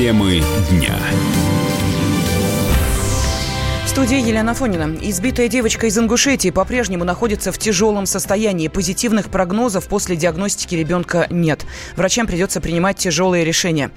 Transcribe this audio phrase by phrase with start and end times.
[0.00, 0.96] Темы дня.
[3.84, 4.96] В студии Елена Фонина.
[5.02, 8.68] Избитая девочка из Ингушетии по-прежнему находится в тяжелом состоянии.
[8.68, 11.66] Позитивных прогнозов после диагностики ребенка нет.
[11.98, 13.90] Врачам придется принимать тяжелые решения.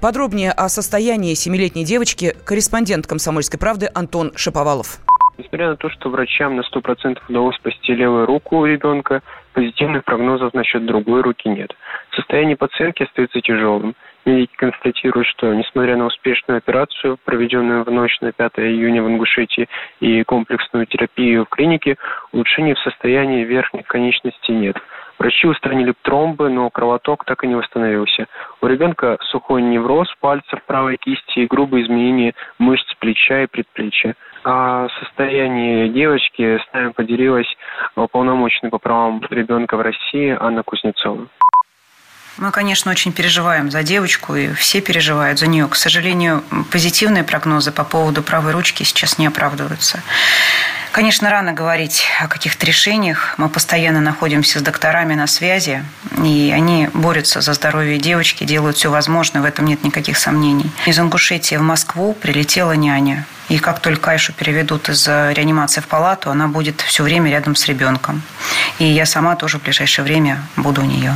[0.00, 5.00] Подробнее о состоянии семилетней девочки корреспондент «Комсомольской правды» Антон Шаповалов.
[5.36, 9.20] Несмотря на то, что врачам на 100% удалось спасти левую руку у ребенка,
[9.52, 11.70] позитивных прогнозов насчет другой руки нет.
[12.16, 13.94] Состояние пациентки остается тяжелым.
[14.26, 19.68] Медики констатируют, что несмотря на успешную операцию, проведенную в ночь на 5 июня в Ингушетии,
[20.00, 21.96] и комплексную терапию в клинике,
[22.32, 24.76] улучшений в состоянии верхних конечностей нет.
[25.18, 28.26] Врачи устранили тромбы, но кровоток так и не восстановился.
[28.62, 34.14] У ребенка сухой невроз пальцев правой кисти и грубые изменения мышц плеча и предплечья.
[34.44, 37.54] О состоянии девочки с нами поделилась
[37.96, 41.28] уполномоченный по правам ребенка в России Анна Кузнецова.
[42.40, 45.68] Мы, конечно, очень переживаем за девочку, и все переживают за нее.
[45.68, 50.00] К сожалению, позитивные прогнозы по поводу правой ручки сейчас не оправдываются.
[50.90, 53.34] Конечно, рано говорить о каких-то решениях.
[53.36, 55.84] Мы постоянно находимся с докторами на связи,
[56.24, 60.70] и они борются за здоровье девочки, делают все возможное, в этом нет никаких сомнений.
[60.86, 63.26] Из Ингушетии в Москву прилетела няня.
[63.50, 67.66] И как только Айшу переведут из реанимации в палату, она будет все время рядом с
[67.66, 68.22] ребенком.
[68.78, 71.14] И я сама тоже в ближайшее время буду у нее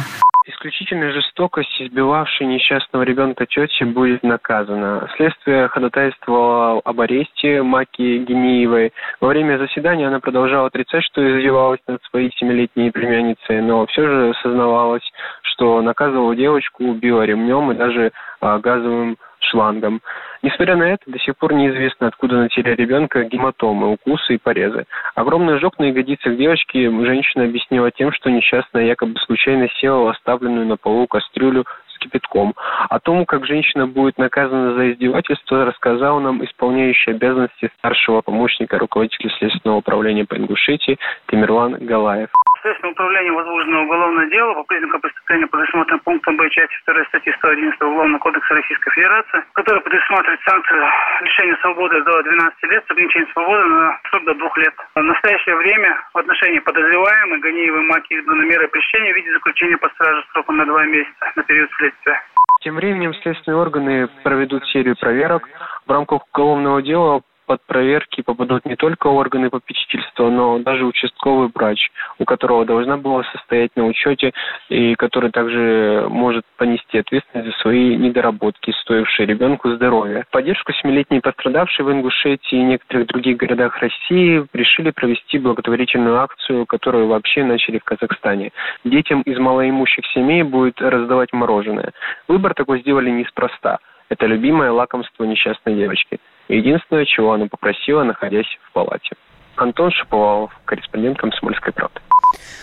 [0.94, 5.08] исключительная жестокость, избивавшей несчастного ребенка тети, будет наказана.
[5.16, 8.92] Следствие ходатайствовало об аресте Маки Гениевой.
[9.20, 14.34] Во время заседания она продолжала отрицать, что издевалась над своей семилетней племянницей, но все же
[14.42, 15.04] сознавалась,
[15.42, 20.00] что наказывала девочку, убила ремнем и даже а, газовым шлангом.
[20.42, 24.84] Несмотря на это, до сих пор неизвестно, откуда на теле ребенка гематомы, укусы и порезы.
[25.14, 30.66] Огромный ожог на ягодицах девочки женщина объяснила тем, что несчастная якобы случайно села в оставленную
[30.66, 32.54] на полу кастрюлю с кипятком.
[32.88, 39.30] О том, как женщина будет наказана за издевательство, рассказал нам исполняющий обязанности старшего помощника руководителя
[39.38, 42.30] Следственного управления по Ингушетии Тамерлан Галаев.
[42.64, 47.78] Следственное управление возбуждено уголовное дело по признакам преступления, предусмотренным пунктом Б части 2 статьи 111
[47.82, 50.82] Уголовного кодекса Российской Федерации, который предусматривает санкцию
[51.20, 54.74] лишения свободы до 12 лет с ограничением свободы на срок до 2 лет.
[54.94, 59.92] В настоящее время в отношении подозреваемой Ганиевой Маки избраны меры пресечения в виде заключения под
[59.92, 62.22] стражу сроком на 2 месяца на период следствия.
[62.62, 65.46] Тем временем следственные органы проведут серию проверок.
[65.86, 71.90] В рамках уголовного дела под проверки попадут не только органы попечительства, но даже участковый врач,
[72.18, 74.32] у которого должна была состоять на учете
[74.68, 80.24] и который также может понести ответственность за свои недоработки, стоившие ребенку здоровья.
[80.30, 87.08] Поддержку семилетней пострадавшей в Ингушетии и некоторых других городах России решили провести благотворительную акцию, которую
[87.08, 88.52] вообще начали в Казахстане.
[88.84, 91.92] Детям из малоимущих семей будет раздавать мороженое.
[92.28, 93.78] Выбор такой сделали неспроста.
[94.08, 96.18] Это любимое лакомство несчастной девочки–
[96.48, 99.16] Единственное, чего она попросила, находясь в палате.
[99.56, 102.00] Антон Шаповалов, корреспондент «Комсомольской правды».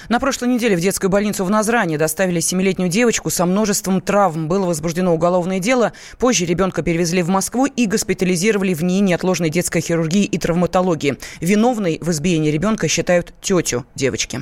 [0.10, 4.48] На прошлой неделе в детскую больницу в Назране доставили семилетнюю девочку со множеством травм.
[4.50, 5.94] Было возбуждено уголовное дело.
[6.20, 11.18] Позже ребенка перевезли в Москву и госпитализировали в НИИ неотложной детской хирургии и травматологии.
[11.40, 14.42] Виновной в избиении ребенка считают тетю девочки.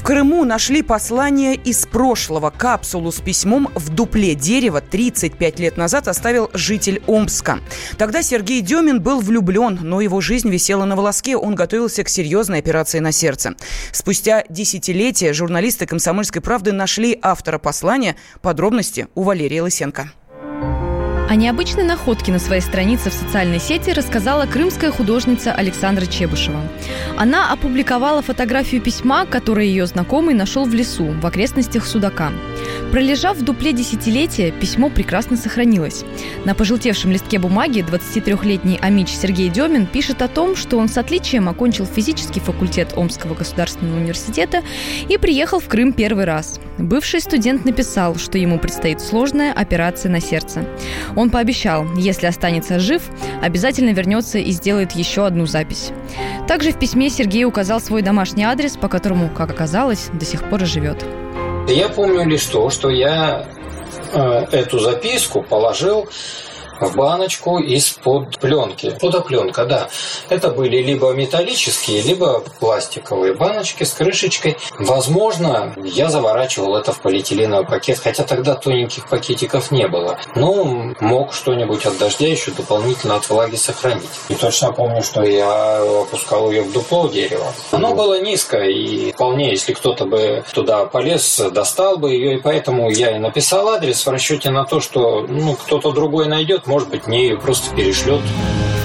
[0.00, 2.48] В Крыму нашли послание из прошлого.
[2.48, 7.60] Капсулу с письмом в дупле дерева 35 лет назад оставил житель Омска.
[7.98, 11.36] Тогда Сергей Демин был влюблен, но его жизнь висела на волоске.
[11.36, 13.56] Он готовился к серьезной операции на сердце.
[13.92, 18.16] Спустя десятилетия журналисты «Комсомольской правды» нашли автора послания.
[18.40, 20.12] Подробности у Валерии Лысенко.
[21.30, 26.60] О необычной находке на своей странице в социальной сети рассказала крымская художница Александра Чебышева.
[27.16, 32.32] Она опубликовала фотографию письма, которое ее знакомый нашел в лесу, в окрестностях Судака.
[32.90, 36.02] Пролежав в дупле десятилетия, письмо прекрасно сохранилось.
[36.44, 41.48] На пожелтевшем листке бумаги 23-летний амич Сергей Демин пишет о том, что он с отличием
[41.48, 44.64] окончил физический факультет Омского государственного университета
[45.08, 46.58] и приехал в Крым первый раз.
[46.78, 50.66] Бывший студент написал, что ему предстоит сложная операция на сердце.
[51.20, 53.02] Он пообещал, если останется жив,
[53.42, 55.90] обязательно вернется и сделает еще одну запись.
[56.48, 60.62] Также в письме Сергей указал свой домашний адрес, по которому, как оказалось, до сих пор
[60.62, 61.04] и живет.
[61.68, 63.44] Я помню лишь то, что я
[64.14, 66.08] э, эту записку положил
[66.80, 68.96] в баночку из-под пленки.
[69.00, 69.88] Фотопленка, да.
[70.28, 74.56] Это были либо металлические, либо пластиковые баночки с крышечкой.
[74.78, 80.18] Возможно, я заворачивал это в полиэтиленовый пакет, хотя тогда тоненьких пакетиков не было.
[80.34, 84.08] Но мог что-нибудь от дождя еще дополнительно от влаги сохранить.
[84.28, 87.52] И точно помню, что я опускал ее в дупло дерева.
[87.70, 92.90] Оно было низко, и вполне, если кто-то бы туда полез, достал бы ее, и поэтому
[92.90, 97.08] я и написал адрес в расчете на то, что ну, кто-то другой найдет, может быть,
[97.08, 98.20] ее просто перешлет.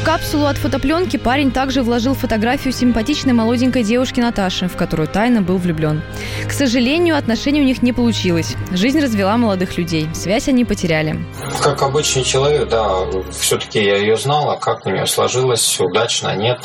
[0.01, 5.43] В капсулу от фотопленки парень также вложил фотографию симпатичной молоденькой девушки Наташи, в которую тайно
[5.43, 6.01] был влюблен.
[6.47, 8.55] К сожалению, отношений у них не получилось.
[8.71, 10.07] Жизнь развела молодых людей.
[10.15, 11.19] Связь они потеряли.
[11.61, 16.59] Как обычный человек, да, все-таки я ее знала, как у нее сложилось, удачно, нет,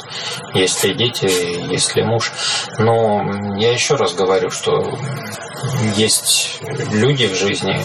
[0.55, 1.27] есть ли дети,
[1.71, 2.33] есть ли муж.
[2.79, 4.99] Но я еще раз говорю, что
[5.97, 6.61] есть
[6.93, 7.85] люди в жизни,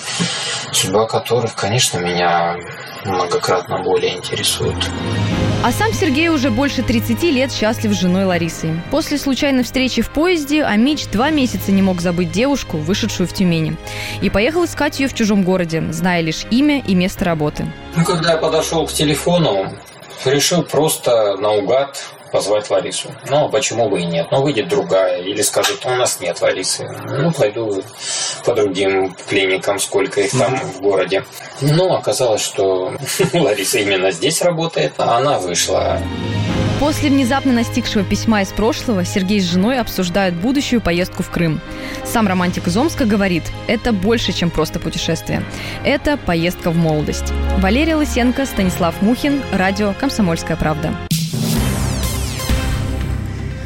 [0.71, 2.57] судьба которых, конечно, меня
[3.05, 4.75] многократно более интересует.
[5.63, 8.79] А сам Сергей уже больше 30 лет счастлив с женой Ларисой.
[8.91, 13.75] После случайной встречи в поезде Амич два месяца не мог забыть девушку, вышедшую в Тюмени.
[14.21, 17.65] И поехал искать ее в чужом городе, зная лишь имя и место работы.
[17.95, 19.73] Ну, когда я подошел к телефону,
[20.23, 21.99] решил просто наугад
[22.35, 23.09] позвать Ларису.
[23.29, 24.27] Ну, а почему бы и нет?
[24.29, 25.21] Ну, выйдет другая.
[25.21, 26.85] Или скажет, у нас нет Ларисы.
[27.07, 27.81] Ну, пойду
[28.43, 31.23] по другим клиникам, сколько их там в городе.
[31.61, 32.93] Ну, оказалось, что
[33.33, 36.01] Лариса именно здесь работает, а она вышла.
[36.81, 41.61] После внезапно настигшего письма из прошлого Сергей с женой обсуждают будущую поездку в Крым.
[42.03, 45.41] Сам романтик из Омска говорит, это больше, чем просто путешествие.
[45.85, 47.31] Это поездка в молодость.
[47.59, 50.93] Валерия Лысенко, Станислав Мухин, радио «Комсомольская правда».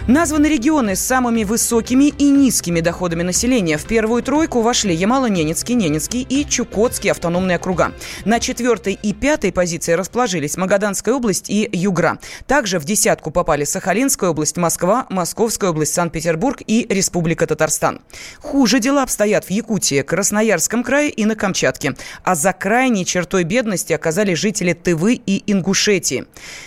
[0.09, 3.77] Названы регионы с самыми высокими и низкими доходами населения.
[3.77, 7.93] В первую тройку вошли Ямало-Ненецкий, Ненецкий и Чукотский автономные округа.
[8.25, 12.17] На четвертой и пятой позиции расположились Магаданская область и Югра.
[12.47, 18.01] Также в десятку попали Сахалинская область, Москва, Московская область, Санкт-Петербург и Республика Татарстан.
[18.39, 21.95] Хуже дела обстоят в Якутии, Красноярском крае и на Камчатке.
[22.23, 26.25] А за крайней чертой бедности оказались жители Тывы и Ингушетии.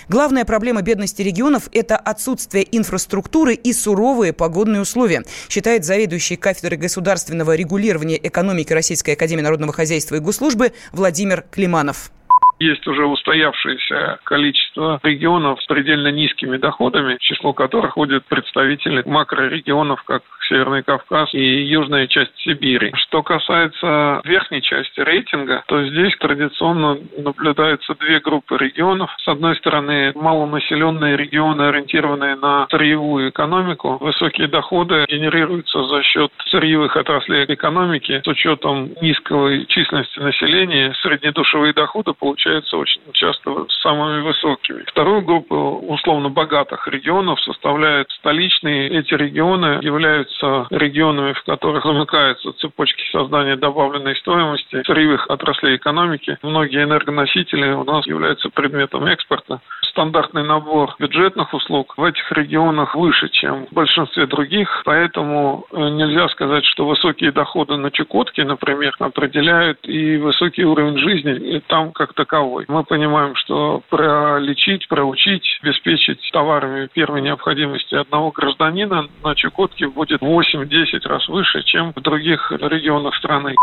[0.09, 6.79] Главная проблема бедности регионов– это отсутствие инфраструктуры инфраструктуры и суровые погодные условия, считает заведующий кафедрой
[6.79, 12.11] государственного регулирования экономики Российской Академии Народного Хозяйства и Госслужбы Владимир Климанов.
[12.59, 20.23] Есть уже устоявшееся количество регионов с предельно низкими доходами, число которых входят представители макрорегионов, как
[20.47, 22.93] Северный Кавказ и южная часть Сибири.
[22.95, 29.11] Что касается верхней части рейтинга, то здесь традиционно наблюдаются две группы регионов.
[29.19, 33.99] С одной стороны, малонаселенные регионы, ориентированные на сырьевую экономику.
[34.01, 38.21] Высокие доходы генерируются за счет сырьевых отраслей экономики.
[38.25, 44.85] С учетом низкой численности населения среднедушевые доходы получаются очень часто самыми высокими.
[44.87, 45.57] Вторую группу
[45.89, 48.89] условно богатых регионов составляют столичные.
[48.91, 56.39] Эти регионы являются являются регионами, в которых замыкаются цепочки создания добавленной стоимости сырьевых отраслей экономики.
[56.43, 59.61] Многие энергоносители у нас являются предметом экспорта.
[59.91, 66.29] Стандартный набор бюджетных услуг в этих регионах выше, чем в большинстве других, поэтому э, нельзя
[66.29, 72.65] сказать, что высокие доходы на Чукотке, например, определяют и высокий уровень жизни там как таковой.
[72.69, 81.01] Мы понимаем, что пролечить, проучить, обеспечить товарами первой необходимости одного гражданина на Чукотке будет 8-10
[81.05, 83.55] раз выше, чем в других регионах страны.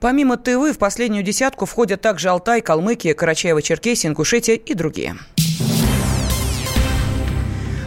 [0.00, 5.16] Помимо Тывы в последнюю десятку входят также Алтай, Калмыкия, Карачаево-Черкесия, Ингушетия и другие.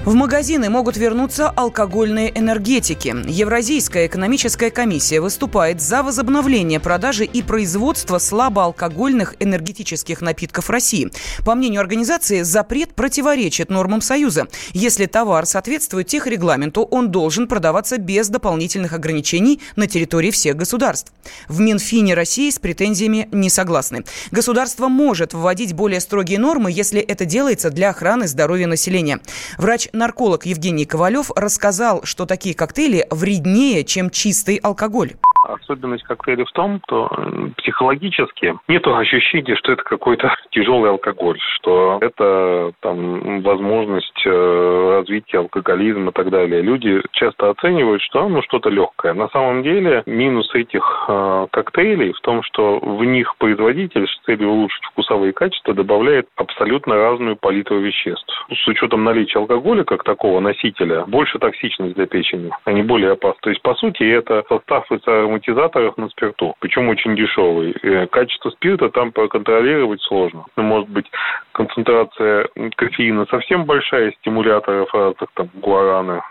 [0.09, 3.15] В магазины могут вернуться алкогольные энергетики.
[3.27, 11.11] Евразийская экономическая комиссия выступает за возобновление продажи и производства слабоалкогольных энергетических напитков России.
[11.45, 14.47] По мнению организации, запрет противоречит нормам Союза.
[14.73, 21.13] Если товар соответствует техрегламенту, он должен продаваться без дополнительных ограничений на территории всех государств.
[21.47, 24.03] В Минфине России с претензиями не согласны.
[24.31, 29.19] Государство может вводить более строгие нормы, если это делается для охраны здоровья населения.
[29.59, 35.13] Врач нарколог Евгений Ковалев рассказал, что такие коктейли вреднее, чем чистый алкоголь.
[35.43, 37.09] Особенность коктейля в том, что
[37.57, 46.09] психологически нет ощущения, что это какой-то тяжелый алкоголь, что это там возможность э, развития алкоголизма
[46.09, 46.61] и так далее.
[46.61, 49.13] Люди часто оценивают, что ну что-то легкое.
[49.13, 54.49] На самом деле минус этих э, коктейлей в том, что в них производитель с целью
[54.49, 58.29] улучшить вкусовые качества добавляет абсолютно разную палитру веществ.
[58.51, 63.39] С учетом наличия алкоголя как такого носителя больше токсичность для печени, они более опасны.
[63.41, 64.85] То есть по сути это состав
[65.29, 67.75] ароматизаторах на спирту, причем очень дешевый.
[67.81, 70.45] Э, качество спирта там проконтролировать сложно.
[70.55, 71.05] Ну, может быть,
[71.51, 76.21] концентрация кофеина совсем большая, стимуляторов разных, там, гуарана,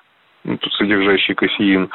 [0.73, 1.90] содержащий кофеин,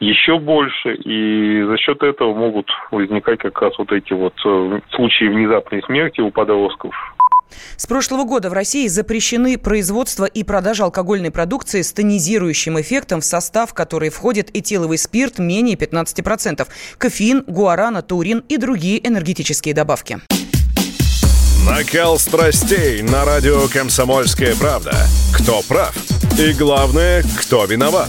[0.00, 5.24] еще больше, и за счет этого могут возникать как раз вот эти вот э, случаи
[5.24, 6.94] внезапной смерти у подростков.
[7.76, 13.24] С прошлого года в России запрещены производство и продажа алкогольной продукции с тонизирующим эффектом, в
[13.24, 16.66] состав которой входит этиловый спирт менее 15%,
[16.98, 20.20] кофеин, гуарана, таурин и другие энергетические добавки.
[21.66, 24.94] Накал страстей на радио «Комсомольская правда».
[25.34, 25.96] Кто прав?
[26.38, 28.08] И главное, кто виноват?